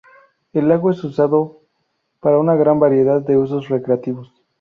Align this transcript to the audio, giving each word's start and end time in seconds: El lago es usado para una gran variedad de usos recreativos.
El 0.51 0.67
lago 0.67 0.89
es 0.89 1.03
usado 1.03 1.59
para 2.21 2.39
una 2.39 2.55
gran 2.55 2.79
variedad 2.79 3.21
de 3.21 3.37
usos 3.37 3.67
recreativos. 3.69 4.33